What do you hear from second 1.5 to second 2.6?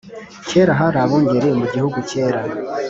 mu gihugu kera